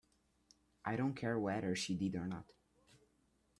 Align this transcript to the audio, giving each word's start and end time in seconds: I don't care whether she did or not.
I 0.83 0.95
don't 0.95 1.13
care 1.13 1.37
whether 1.37 1.75
she 1.75 1.93
did 1.93 2.15
or 2.15 2.25
not. 2.25 2.45